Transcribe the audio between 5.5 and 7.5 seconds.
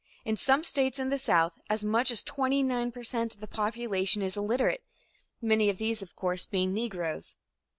of these, of course, being Negroes.